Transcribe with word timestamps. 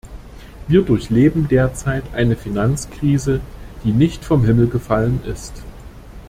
Wir 0.67 0.81
durchleben 0.81 1.47
derzeit 1.47 2.15
eine 2.15 2.35
Finanzkrise, 2.35 3.39
die 3.83 3.91
nicht 3.91 4.25
vom 4.25 4.43
Himmel 4.43 4.65
gefallen 4.67 5.21
ist. 5.25 5.61